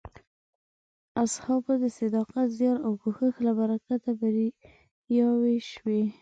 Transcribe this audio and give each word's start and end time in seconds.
اصحابو 1.23 1.73
د 1.81 1.85
صداقت، 1.97 2.47
زیار 2.57 2.77
او 2.87 2.93
کوښښ 3.01 3.33
له 3.45 3.51
برکته 3.59 4.09
بریاوې 4.19 5.57
شوې. 5.71 6.03